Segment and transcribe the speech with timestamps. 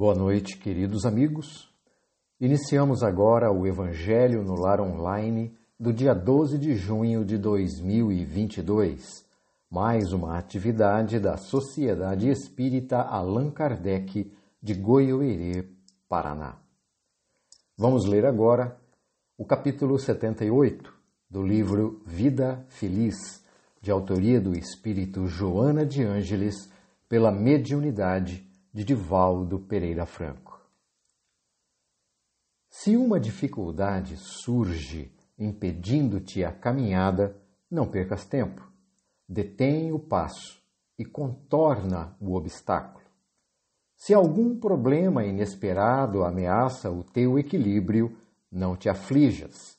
[0.00, 1.70] Boa noite, queridos amigos.
[2.40, 9.26] Iniciamos agora o Evangelho no Lar Online do dia 12 de junho de 2022,
[9.70, 14.32] mais uma atividade da Sociedade Espírita Allan Kardec
[14.62, 15.68] de Goiôerê,
[16.08, 16.56] Paraná.
[17.76, 18.80] Vamos ler agora
[19.36, 20.90] o capítulo 78
[21.28, 23.44] do livro Vida Feliz,
[23.82, 26.54] de autoria do espírito Joana de Ângeles,
[27.06, 30.60] pela mediunidade de Divaldo Pereira Franco.
[32.68, 37.36] Se uma dificuldade surge impedindo-te a caminhada,
[37.70, 38.62] não percas tempo.
[39.28, 40.62] Detém o passo
[40.98, 43.04] e contorna o obstáculo.
[43.96, 48.16] Se algum problema inesperado ameaça o teu equilíbrio,
[48.50, 49.78] não te aflijas.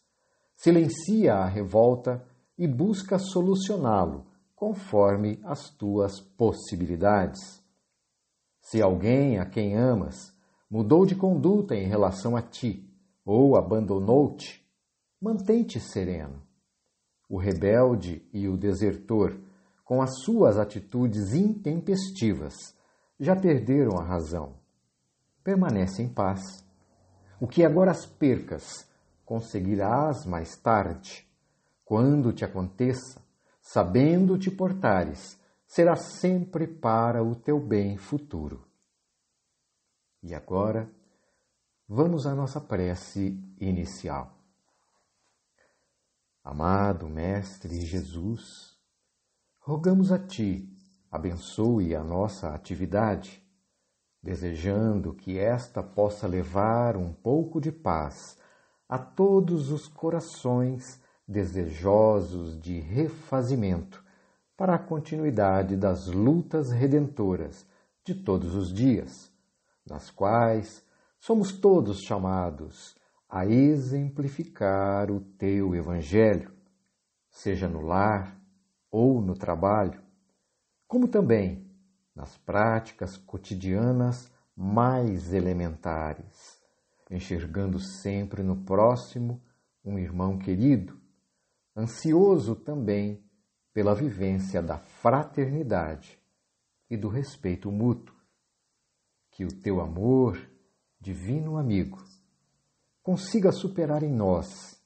[0.55, 2.25] Silencia a revolta
[2.57, 7.60] e busca solucioná-lo conforme as tuas possibilidades.
[8.71, 10.33] Se alguém a quem amas
[10.69, 12.89] mudou de conduta em relação a ti
[13.25, 14.65] ou abandonou-te,
[15.21, 16.41] mantém-te sereno.
[17.27, 19.37] O rebelde e o desertor,
[19.83, 22.53] com as suas atitudes intempestivas,
[23.19, 24.53] já perderam a razão.
[25.43, 26.39] Permanece em paz.
[27.41, 28.89] O que agora as percas,
[29.25, 31.27] conseguirás mais tarde.
[31.83, 33.21] Quando te aconteça,
[33.61, 35.37] sabendo te portares,
[35.71, 38.67] será sempre para o teu bem futuro.
[40.21, 40.91] E agora,
[41.87, 44.37] vamos à nossa prece inicial.
[46.43, 48.77] Amado Mestre Jesus,
[49.59, 50.69] rogamos a Ti,
[51.09, 53.41] abençoe a nossa atividade,
[54.21, 58.37] desejando que esta possa levar um pouco de paz
[58.89, 64.00] a todos os corações desejosos de refazimento
[64.61, 67.65] para a continuidade das lutas redentoras
[68.05, 69.31] de todos os dias,
[69.83, 70.85] das quais
[71.19, 72.95] somos todos chamados
[73.27, 76.51] a exemplificar o teu Evangelho,
[77.27, 78.39] seja no lar
[78.91, 79.99] ou no trabalho,
[80.87, 81.67] como também
[82.15, 86.61] nas práticas cotidianas mais elementares,
[87.09, 89.41] enxergando sempre no próximo
[89.83, 91.01] um irmão querido,
[91.75, 93.23] ansioso também
[93.73, 96.19] pela vivência da fraternidade
[96.89, 98.15] e do respeito mútuo.
[99.31, 100.37] Que o teu amor,
[100.99, 102.03] divino amigo,
[103.01, 104.79] consiga superar em nós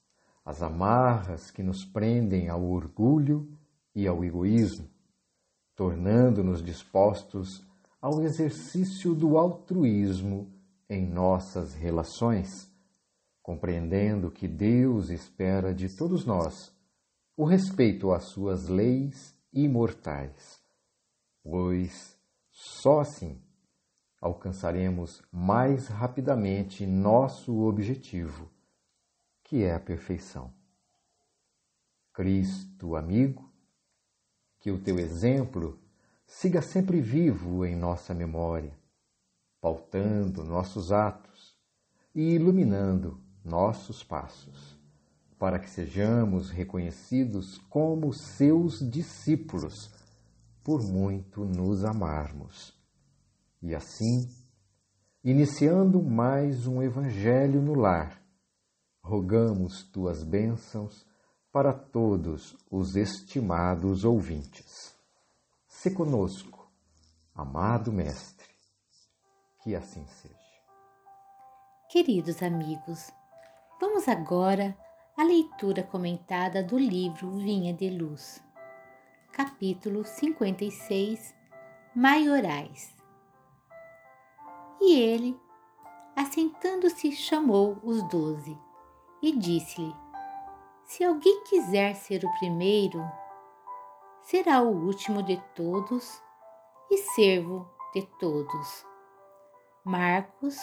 [0.46, 3.50] as amarras que nos prendem ao orgulho
[3.96, 4.88] e ao egoísmo,
[5.76, 7.66] tornando-nos dispostos
[8.00, 10.54] ao exercício do altruísmo
[10.88, 12.72] em nossas relações,
[13.42, 16.75] compreendendo que Deus espera de todos nós
[17.38, 20.64] o respeito às suas leis imortais,
[21.44, 22.18] pois
[22.50, 23.42] só assim
[24.22, 28.50] alcançaremos mais rapidamente nosso objetivo,
[29.44, 30.54] que é a perfeição.
[32.14, 33.52] Cristo, amigo,
[34.60, 35.78] que o teu exemplo
[36.26, 38.80] siga sempre vivo em nossa memória,
[39.60, 41.56] pautando nossos atos
[42.16, 44.75] e iluminando nossos passos
[45.46, 49.92] para que sejamos reconhecidos como seus discípulos,
[50.64, 52.74] por muito nos amarmos.
[53.62, 54.28] E assim,
[55.24, 58.20] iniciando mais um Evangelho no lar,
[59.04, 61.06] rogamos tuas bênçãos
[61.52, 64.96] para todos os estimados ouvintes.
[65.68, 66.72] Se conosco,
[67.36, 68.50] amado Mestre,
[69.62, 70.34] que assim seja.
[71.88, 73.12] Queridos amigos,
[73.80, 74.76] vamos agora
[75.18, 78.44] a leitura comentada do livro Vinha de Luz,
[79.32, 81.34] capítulo 56
[81.96, 82.94] Maiorais.
[84.82, 85.40] E ele,
[86.18, 88.60] assentando-se, chamou os doze
[89.22, 89.96] e disse-lhe:
[90.84, 93.02] Se alguém quiser ser o primeiro,
[94.22, 96.22] será o último de todos
[96.92, 98.86] e servo de todos.
[99.86, 100.58] Marcos,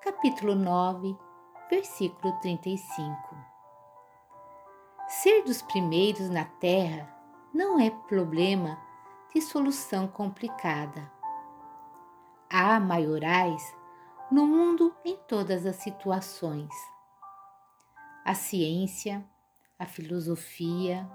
[0.00, 1.16] capítulo 9,
[1.68, 3.55] versículo 35.
[5.08, 7.08] Ser dos primeiros na Terra
[7.54, 8.76] não é problema
[9.32, 11.08] de solução complicada.
[12.50, 13.62] Há maiorais
[14.32, 16.74] no mundo em todas as situações.
[18.24, 19.24] A ciência,
[19.78, 21.08] a filosofia,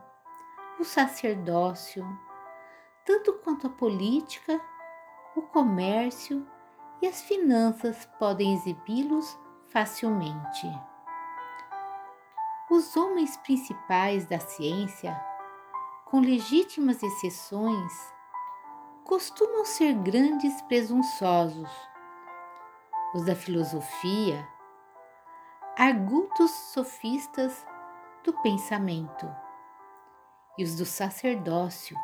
[0.80, 2.06] o sacerdócio,
[3.06, 4.58] tanto quanto a política,
[5.36, 6.48] o comércio
[7.02, 10.91] e as finanças podem exibi-los facilmente.
[12.72, 15.14] Os homens principais da ciência,
[16.06, 17.94] com legítimas exceções,
[19.04, 21.70] costumam ser grandes presunçosos,
[23.14, 24.48] os da filosofia,
[25.78, 27.68] argutos sofistas
[28.24, 29.30] do pensamento,
[30.58, 31.98] e os do sacerdócio,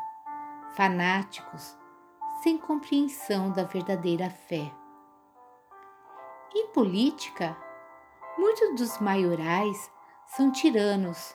[0.76, 1.78] fanáticos,
[2.42, 4.70] sem compreensão da verdadeira fé.
[6.54, 7.56] Em política,
[8.36, 9.90] muitos dos maiorais
[10.28, 11.34] são tiranos.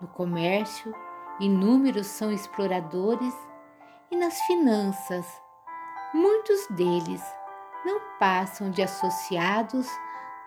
[0.00, 0.94] No comércio,
[1.40, 3.34] inúmeros são exploradores
[4.10, 5.26] e nas finanças,
[6.14, 7.22] muitos deles
[7.84, 9.88] não passam de associados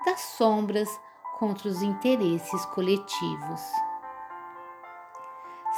[0.06, 0.89] das sombras
[1.38, 3.62] contra os interesses coletivos.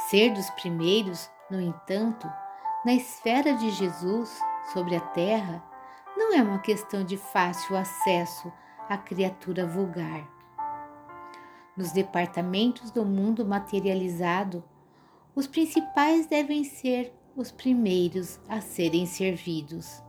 [0.08, 2.30] Ser dos primeiros, no entanto,
[2.84, 4.40] na esfera de Jesus
[4.72, 5.62] sobre a terra,
[6.16, 8.52] não é uma questão de fácil acesso
[8.88, 10.37] à criatura vulgar.
[11.78, 14.64] Nos departamentos do mundo materializado,
[15.32, 20.02] os principais devem ser os primeiros a serem servidos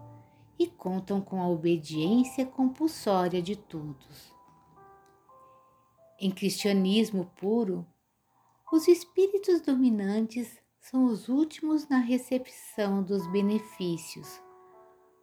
[0.58, 4.34] e contam com a obediência compulsória de todos.
[6.20, 7.86] Em cristianismo puro,
[8.74, 14.42] os espíritos dominantes são os últimos na recepção dos benefícios,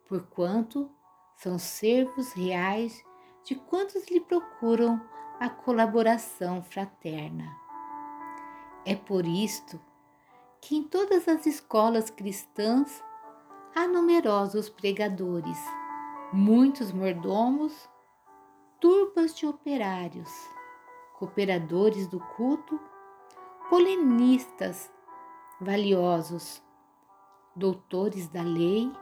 [0.08, 0.88] porquanto
[1.38, 3.02] são servos reais
[3.44, 7.54] de quantos lhe procuram a colaboração fraterna.
[8.84, 9.80] É por isto
[10.60, 13.02] que em todas as escolas cristãs
[13.74, 15.58] há numerosos pregadores,
[16.32, 17.88] muitos mordomos,
[18.80, 20.30] turbas de operários,
[21.18, 22.80] cooperadores do culto,
[23.68, 24.90] polemistas
[25.60, 26.62] valiosos,
[27.54, 28.92] doutores da lei,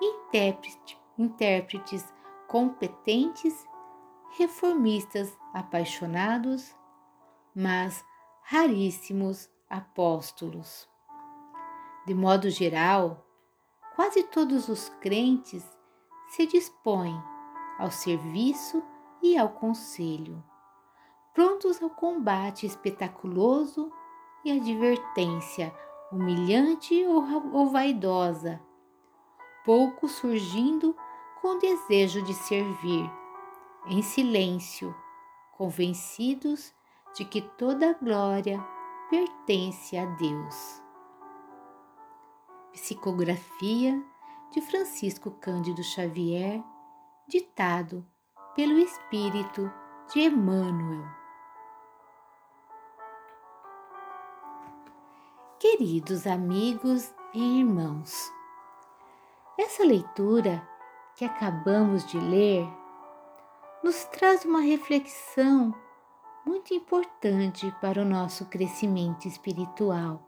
[0.00, 2.12] intérprete, intérpretes
[2.46, 3.66] competentes,
[4.36, 6.74] reformistas apaixonados,
[7.54, 8.04] mas
[8.42, 10.88] raríssimos apóstolos.
[12.06, 13.24] De modo geral,
[13.94, 15.64] quase todos os crentes
[16.28, 17.20] se dispõem
[17.78, 18.82] ao serviço
[19.22, 20.42] e ao conselho,
[21.34, 23.92] prontos ao combate espetaculoso
[24.44, 25.74] e advertência
[26.10, 28.60] humilhante ou, vaidosa,
[29.64, 30.96] pouco surgindo
[31.40, 33.10] com desejo de servir,
[33.86, 34.94] em silêncio,
[35.56, 36.74] convencidos
[37.14, 38.62] de que toda glória
[39.10, 40.82] pertence a Deus.
[42.72, 44.02] Psicografia
[44.52, 46.62] de Francisco Cândido Xavier,
[47.26, 48.06] ditado
[48.54, 49.72] pelo Espírito
[50.12, 51.04] de Emmanuel.
[55.58, 58.32] Queridos amigos e irmãos,
[59.58, 60.66] essa leitura
[61.16, 62.68] que acabamos de ler
[63.82, 65.74] nos traz uma reflexão
[66.44, 70.22] muito importante para o nosso crescimento espiritual.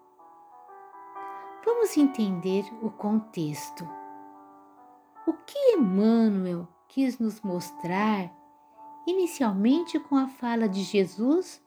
[1.64, 3.88] Vamos entender o contexto.
[5.26, 8.31] O que Emmanuel quis nos mostrar
[9.06, 11.62] inicialmente com a fala de Jesus,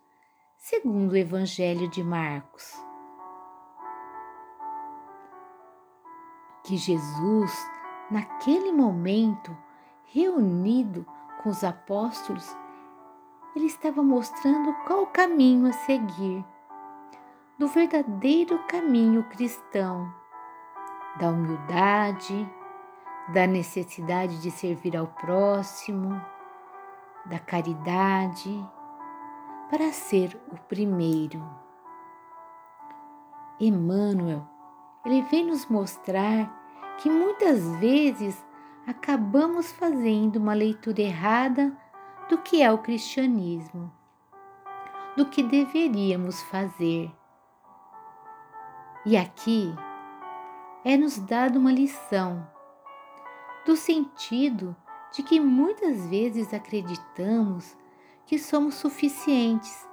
[0.57, 2.73] segundo o Evangelho de Marcos?
[6.63, 7.51] Que Jesus,
[8.09, 9.55] naquele momento,
[10.05, 11.05] reunido
[11.43, 12.57] com os apóstolos,
[13.55, 16.43] ele estava mostrando qual o caminho a seguir
[17.59, 20.11] do verdadeiro caminho cristão,
[21.19, 22.49] da humildade,
[23.31, 26.19] da necessidade de servir ao próximo,
[27.25, 28.65] da caridade,
[29.69, 31.43] para ser o primeiro.
[33.59, 34.47] Emmanuel,
[35.05, 36.51] ele vem nos mostrar
[36.97, 38.43] que muitas vezes
[38.87, 41.75] acabamos fazendo uma leitura errada
[42.29, 43.91] do que é o cristianismo,
[45.15, 47.11] do que deveríamos fazer
[49.05, 49.75] e aqui
[50.85, 52.47] é nos dada uma lição
[53.65, 54.73] do sentido
[55.11, 57.77] de que muitas vezes acreditamos
[58.25, 59.87] que somos suficientes,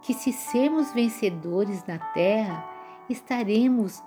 [0.00, 2.66] que se sermos vencedores na terra,
[3.10, 4.02] estaremos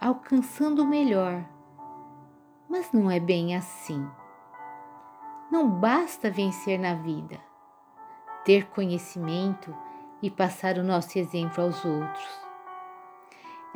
[0.00, 1.44] alcançando o melhor.
[2.68, 4.06] Mas não é bem assim.
[5.50, 7.38] Não basta vencer na vida,
[8.44, 9.74] ter conhecimento
[10.20, 12.46] e passar o nosso exemplo aos outros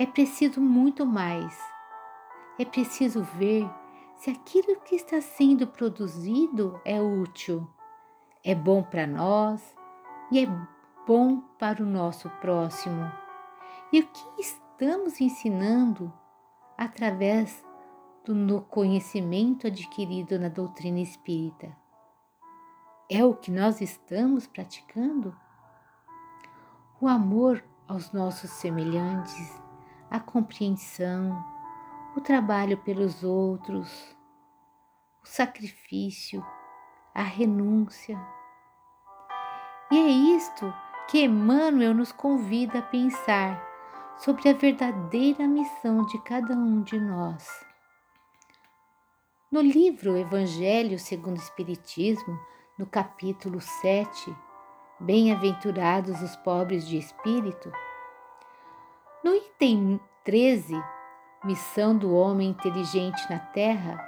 [0.01, 1.63] é preciso muito mais.
[2.59, 3.71] É preciso ver
[4.17, 7.69] se aquilo que está sendo produzido é útil,
[8.43, 9.77] é bom para nós
[10.33, 10.49] e é
[11.07, 13.13] bom para o nosso próximo.
[13.93, 16.11] E o que estamos ensinando
[16.79, 17.63] através
[18.25, 21.77] do conhecimento adquirido na doutrina espírita?
[23.11, 25.37] É o que nós estamos praticando?
[27.00, 29.61] O amor aos nossos semelhantes
[30.11, 31.45] a compreensão,
[32.17, 34.17] o trabalho pelos outros,
[35.23, 36.45] o sacrifício,
[37.15, 38.21] a renúncia.
[39.93, 40.75] E é isto
[41.09, 43.65] que Emmanuel nos convida a pensar
[44.19, 47.70] sobre a verdadeira missão de cada um de nós.
[49.50, 52.38] No livro Evangelho segundo o Espiritismo,
[52.78, 54.33] no capítulo 7,
[55.00, 57.73] Bem-aventurados os pobres de espírito,
[59.25, 60.80] no item 13,
[61.42, 63.99] Missão do homem inteligente na Terra,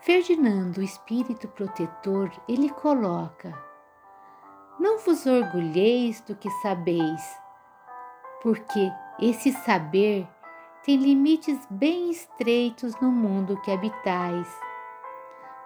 [0.00, 3.56] Ferdinando, o espírito protetor, ele coloca:
[4.76, 7.22] Não vos orgulheis do que sabeis,
[8.42, 10.26] porque esse saber
[10.84, 14.48] tem limites bem estreitos no mundo que habitais.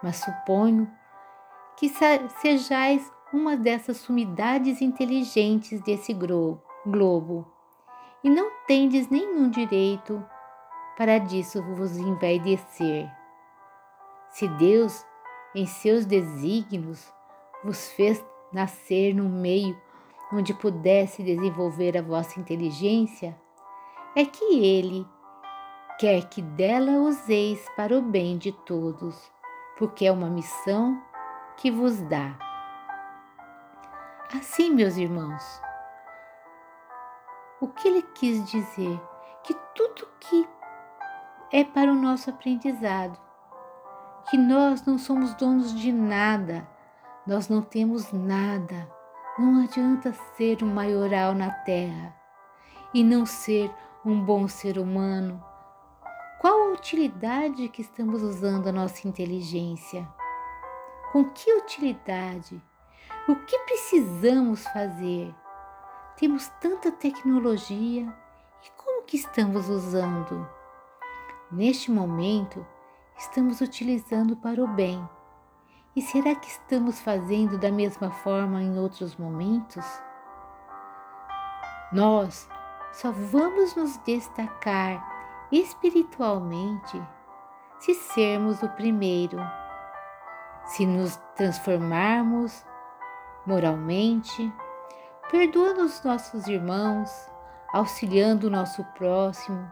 [0.03, 0.89] Mas suponho
[1.77, 1.89] que
[2.41, 6.13] sejais uma dessas sumidades inteligentes desse
[6.85, 7.51] globo,
[8.23, 10.23] e não tendes nenhum direito
[10.97, 13.11] para disso vos envaidecer.
[14.29, 15.05] Se Deus,
[15.53, 17.13] em seus desígnios,
[17.63, 19.77] vos fez nascer num meio
[20.31, 23.39] onde pudesse desenvolver a vossa inteligência,
[24.15, 25.07] é que Ele
[25.99, 29.31] quer que dela useis para o bem de todos,
[29.77, 31.01] porque é uma missão
[31.57, 32.37] que vos dá.
[34.33, 35.61] Assim, meus irmãos,
[37.61, 38.99] o que ele quis dizer?
[39.43, 40.47] Que tudo que
[41.51, 43.17] é para o nosso aprendizado,
[44.29, 46.67] que nós não somos donos de nada,
[47.25, 48.89] nós não temos nada.
[49.37, 52.15] Não adianta ser um maioral na terra
[52.93, 53.71] e não ser
[54.05, 55.43] um bom ser humano.
[56.39, 60.07] Qual a utilidade que estamos usando a nossa inteligência?
[61.11, 62.61] Com que utilidade?
[63.27, 65.33] O que precisamos fazer?
[66.17, 68.03] Temos tanta tecnologia
[68.63, 70.47] e como que estamos usando?
[71.51, 72.63] Neste momento,
[73.17, 75.03] estamos utilizando para o bem.
[75.95, 79.83] E será que estamos fazendo da mesma forma em outros momentos?
[81.91, 82.47] Nós
[82.95, 87.01] só vamos nos destacar espiritualmente
[87.79, 89.37] se sermos o primeiro
[90.65, 92.65] se nos transformarmos
[93.45, 94.51] moralmente,
[95.29, 97.11] perdoando os nossos irmãos,
[97.71, 99.71] auxiliando o nosso próximo,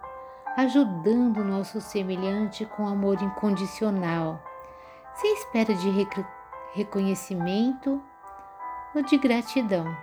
[0.55, 4.39] ajudando o nosso semelhante com amor incondicional,
[5.15, 6.25] sem espera de rec
[6.73, 8.01] reconhecimento
[8.93, 9.95] ou de gratidão.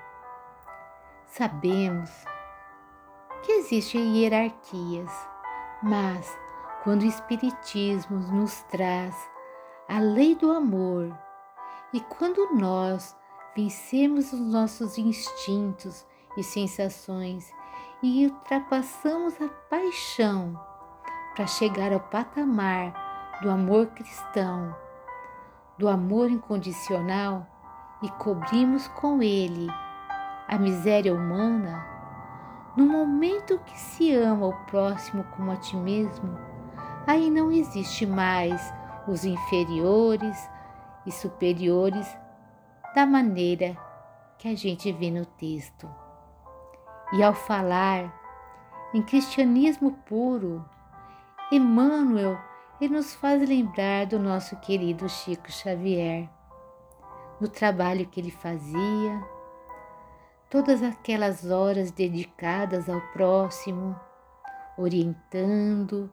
[1.26, 2.10] Sabemos
[3.42, 5.12] que existem hierarquias,
[5.82, 6.38] mas
[6.82, 9.14] quando o Espiritismo nos traz
[9.88, 11.12] a lei do amor.
[11.92, 13.16] E quando nós
[13.56, 16.06] vencemos os nossos instintos
[16.36, 17.52] e sensações
[18.00, 20.58] e ultrapassamos a paixão
[21.34, 24.74] para chegar ao patamar do amor cristão,
[25.76, 27.44] do amor incondicional
[28.00, 29.66] e cobrimos com ele
[30.46, 31.99] a miséria humana,
[32.76, 36.38] no momento que se ama o próximo como a ti mesmo,
[37.06, 38.72] aí não existe mais
[39.08, 40.36] os inferiores
[41.04, 42.06] e superiores
[42.94, 43.76] da maneira
[44.38, 45.88] que a gente vê no texto.
[47.12, 48.14] E ao falar
[48.94, 50.64] em cristianismo puro,
[51.50, 52.38] Emmanuel
[52.80, 56.30] ele nos faz lembrar do nosso querido Chico Xavier,
[57.38, 59.22] no trabalho que ele fazia,
[60.50, 63.98] todas aquelas horas dedicadas ao próximo,
[64.76, 66.10] orientando,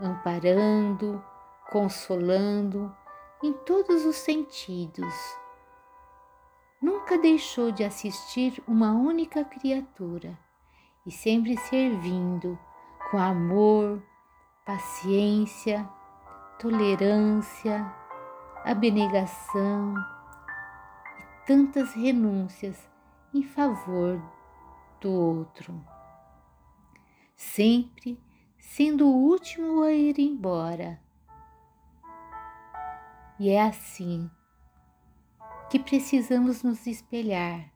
[0.00, 1.22] amparando,
[1.70, 2.94] consolando
[3.42, 5.14] em todos os sentidos.
[6.80, 10.38] Nunca deixou de assistir uma única criatura
[11.04, 12.56] e sempre servindo
[13.10, 14.00] com amor,
[14.64, 15.86] paciência,
[16.60, 17.92] tolerância,
[18.64, 19.94] abnegação
[21.18, 22.89] e tantas renúncias
[23.32, 24.22] em favor
[25.00, 25.84] do outro.
[27.36, 28.20] Sempre
[28.58, 31.00] sendo o último a ir embora
[33.40, 34.30] e é assim
[35.70, 37.72] que precisamos nos espelhar,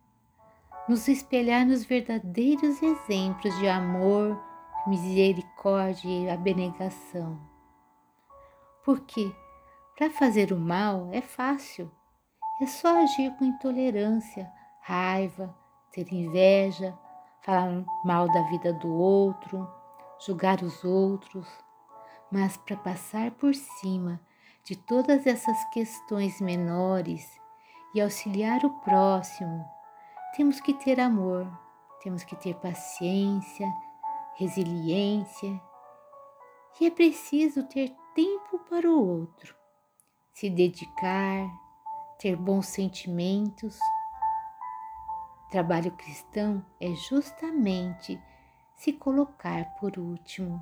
[0.87, 4.39] nos espelhar nos verdadeiros exemplos de amor,
[4.87, 7.41] misericórdia e abnegação.
[8.85, 9.35] Porque
[9.97, 11.91] para fazer o mal é fácil,
[12.61, 14.53] é só agir com intolerância,
[14.87, 15.55] raiva,
[15.91, 16.97] ter inveja,
[17.43, 19.67] falar mal da vida do outro,
[20.25, 21.49] julgar os outros.
[22.31, 24.21] Mas para passar por cima
[24.63, 27.27] de todas essas questões menores
[27.95, 29.65] e auxiliar o próximo,
[30.37, 31.47] temos que ter amor,
[32.03, 33.67] temos que ter paciência,
[34.37, 35.61] resiliência
[36.79, 39.55] e é preciso ter tempo para o outro,
[40.33, 41.49] se dedicar,
[42.19, 43.79] ter bons sentimentos.
[45.55, 48.21] Trabalho cristão é justamente
[48.75, 50.61] se colocar por último.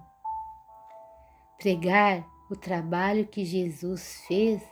[1.57, 4.63] Pregar o trabalho que Jesus fez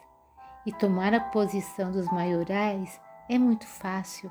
[0.66, 3.00] e tomar a posição dos maiorais
[3.30, 4.30] é muito fácil,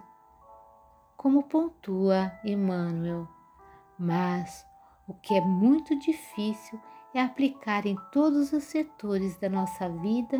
[1.17, 3.27] como pontua Emmanuel,
[3.98, 4.63] mas
[5.08, 6.79] o que é muito difícil
[7.15, 10.38] é aplicar em todos os setores da nossa vida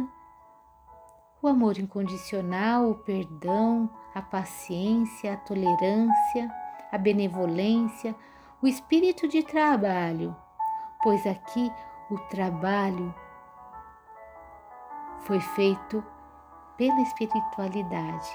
[1.42, 6.54] o amor incondicional, o perdão, a paciência, a tolerância,
[6.92, 8.16] a benevolência,
[8.62, 10.36] o espírito de trabalho,
[11.02, 11.72] pois aqui
[12.12, 13.14] o trabalho
[15.22, 16.04] foi feito
[16.76, 18.30] pela espiritualidade.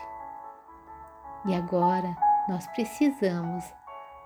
[1.47, 2.17] E agora
[2.49, 3.65] nós precisamos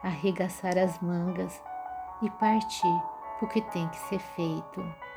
[0.03, 1.61] arregaçar as mangas
[2.23, 3.03] e partir
[3.39, 5.08] porque tem que ser feito.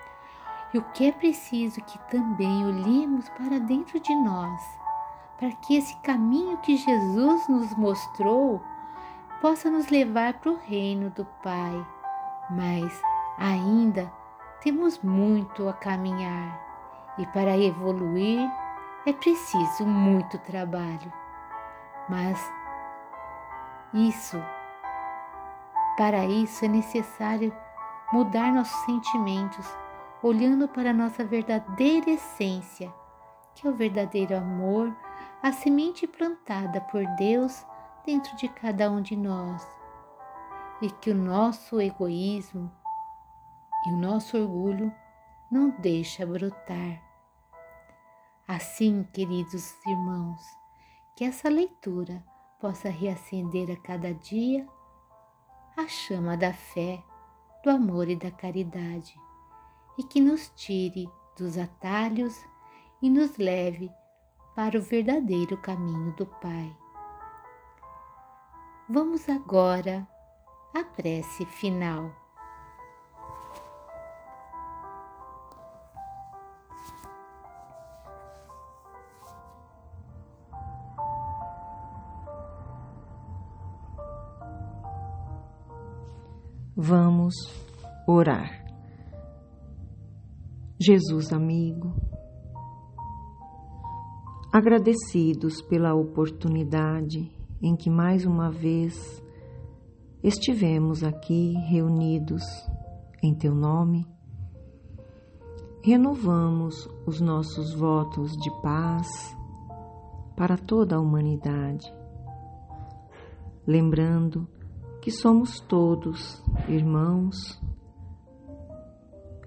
[0.73, 4.61] E o que é preciso que também olhemos para dentro de nós,
[5.37, 8.61] para que esse caminho que Jesus nos mostrou
[9.41, 11.85] possa nos levar para o reino do Pai.
[12.49, 13.01] Mas
[13.37, 14.11] ainda
[14.61, 16.59] temos muito a caminhar
[17.17, 18.49] e para evoluir
[19.05, 21.11] é preciso muito trabalho.
[22.07, 22.39] Mas
[23.93, 24.41] isso,
[25.97, 27.53] para isso é necessário
[28.13, 29.67] mudar nossos sentimentos,
[30.23, 32.93] olhando para a nossa verdadeira essência,
[33.55, 34.95] que é o verdadeiro amor,
[35.41, 37.65] a semente plantada por Deus
[38.05, 39.67] dentro de cada um de nós.
[40.81, 42.71] E que o nosso egoísmo
[43.87, 44.93] e o nosso orgulho
[45.49, 47.01] não deixa brotar.
[48.47, 50.41] Assim, queridos irmãos,
[51.15, 52.23] que essa leitura
[52.59, 54.67] possa reacender a cada dia
[55.77, 57.03] a chama da fé,
[57.63, 59.15] do amor e da caridade,
[60.01, 62.36] e que nos tire dos atalhos
[63.03, 63.88] e nos leve
[64.56, 66.75] para o verdadeiro caminho do Pai.
[68.89, 70.08] Vamos agora
[70.73, 72.12] à prece final.
[86.75, 87.36] Vamos
[88.08, 88.61] orar.
[90.84, 91.94] Jesus amigo,
[94.52, 99.24] agradecidos pela oportunidade em que mais uma vez
[100.24, 102.41] estivemos aqui reunidos
[103.22, 104.08] em Teu nome,
[105.84, 109.08] renovamos os nossos votos de paz
[110.36, 111.94] para toda a humanidade,
[113.67, 114.48] lembrando
[115.00, 117.62] que somos todos irmãos,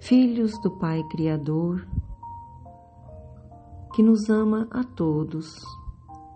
[0.07, 1.89] filhos do Pai Criador,
[3.95, 5.65] que nos ama a todos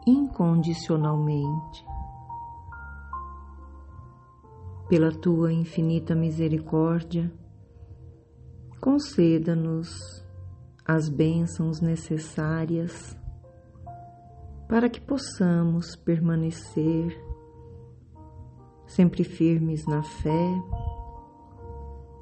[0.07, 1.85] incondicionalmente.
[4.89, 7.31] Pela tua infinita misericórdia,
[8.81, 10.25] conceda-nos
[10.87, 13.15] as bênçãos necessárias
[14.67, 17.23] para que possamos permanecer
[18.87, 20.55] sempre firmes na fé,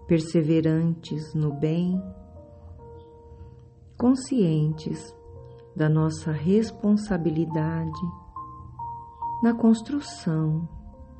[0.07, 2.01] perseverantes no bem,
[3.99, 5.15] conscientes
[5.75, 8.01] da nossa responsabilidade
[9.43, 10.69] na construção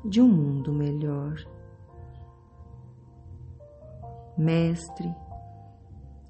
[0.03, 1.35] de um mundo melhor.
[4.37, 5.13] Mestre,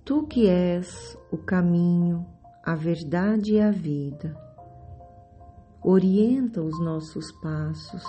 [0.03, 2.25] tu que és o caminho,
[2.63, 4.35] a verdade e a vida,
[5.83, 8.03] orienta os nossos passos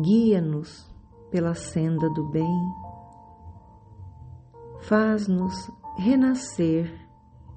[0.00, 0.88] guia-nos
[1.30, 2.60] pela senda do bem,
[4.80, 6.90] faz-nos renascer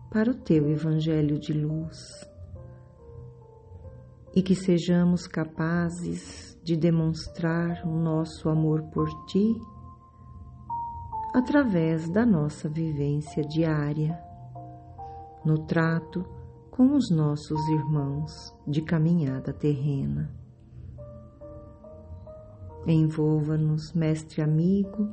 [0.10, 1.98] para o teu Evangelho de luz
[4.36, 9.56] e que sejamos capazes de demonstrar o nosso amor por ti
[11.34, 14.20] através da nossa vivência diária,
[15.46, 16.26] no trato
[16.70, 18.32] com os nossos irmãos
[18.68, 20.41] de caminhada terrena.
[22.88, 25.08] Envolva-nos, Mestre amigo,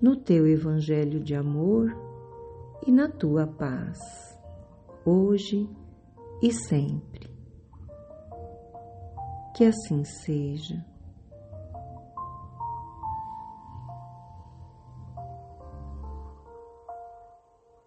[0.00, 1.94] no teu Evangelho de amor
[2.86, 3.98] e na tua paz,
[5.04, 5.68] hoje
[6.42, 7.28] e sempre.
[9.54, 10.89] Que assim seja.